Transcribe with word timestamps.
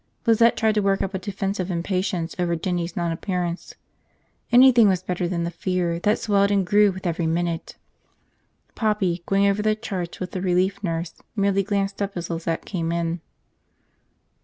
Lizette 0.25 0.57
tried 0.57 0.73
to 0.73 0.81
work 0.81 1.03
up 1.03 1.13
a 1.13 1.19
defensive 1.19 1.69
impatience 1.69 2.35
over 2.39 2.55
Jinny's 2.55 2.93
nonappearance. 2.93 3.75
Anything 4.51 4.87
was 4.87 5.03
better 5.03 5.27
than 5.27 5.43
the 5.43 5.51
fear 5.51 5.99
that 5.99 6.17
swelled 6.17 6.49
and 6.49 6.65
grew 6.65 6.91
with 6.91 7.05
every 7.05 7.27
minute. 7.27 7.75
Poppy, 8.73 9.21
going 9.27 9.45
over 9.45 9.61
the 9.61 9.75
charts 9.75 10.19
with 10.19 10.31
the 10.31 10.41
relief 10.41 10.83
nurse, 10.83 11.13
merely 11.35 11.61
glanced 11.61 12.01
up 12.01 12.17
as 12.17 12.31
Lizette 12.31 12.65
came 12.65 12.91
in. 12.91 13.21